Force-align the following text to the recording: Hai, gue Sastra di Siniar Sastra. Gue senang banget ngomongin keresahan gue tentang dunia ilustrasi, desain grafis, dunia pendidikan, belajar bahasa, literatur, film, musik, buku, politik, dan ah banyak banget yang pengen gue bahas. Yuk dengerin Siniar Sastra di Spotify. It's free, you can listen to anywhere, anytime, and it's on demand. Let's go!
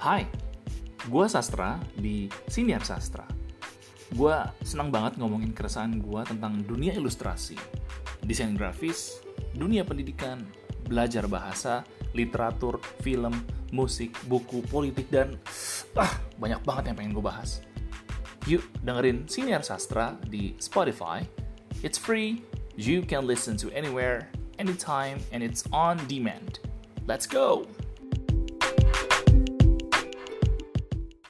Hai, 0.00 0.24
gue 1.12 1.26
Sastra 1.28 1.76
di 1.92 2.24
Siniar 2.48 2.80
Sastra. 2.80 3.28
Gue 4.16 4.32
senang 4.64 4.88
banget 4.88 5.20
ngomongin 5.20 5.52
keresahan 5.52 6.00
gue 6.00 6.24
tentang 6.24 6.64
dunia 6.64 6.96
ilustrasi, 6.96 7.52
desain 8.24 8.56
grafis, 8.56 9.20
dunia 9.52 9.84
pendidikan, 9.84 10.40
belajar 10.88 11.28
bahasa, 11.28 11.84
literatur, 12.16 12.80
film, 13.04 13.44
musik, 13.76 14.16
buku, 14.24 14.64
politik, 14.72 15.12
dan 15.12 15.36
ah 15.92 16.16
banyak 16.40 16.64
banget 16.64 16.84
yang 16.88 16.96
pengen 16.96 17.12
gue 17.20 17.24
bahas. 17.28 17.60
Yuk 18.48 18.64
dengerin 18.80 19.28
Siniar 19.28 19.60
Sastra 19.60 20.16
di 20.32 20.56
Spotify. 20.56 21.20
It's 21.84 22.00
free, 22.00 22.40
you 22.72 23.04
can 23.04 23.28
listen 23.28 23.52
to 23.60 23.68
anywhere, 23.76 24.32
anytime, 24.56 25.20
and 25.28 25.44
it's 25.44 25.68
on 25.76 26.00
demand. 26.08 26.64
Let's 27.04 27.28
go! 27.28 27.68